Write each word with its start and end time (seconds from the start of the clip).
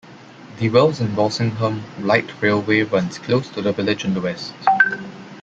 The 0.57 0.67
Wells 0.71 0.99
and 0.99 1.15
Walsingham 1.15 1.83
Light 2.03 2.25
Railway 2.41 2.81
runs 2.81 3.19
close 3.19 3.47
to 3.49 3.61
the 3.61 3.71
village 3.71 4.03
on 4.03 4.15
the 4.15 4.21
west. 4.21 4.51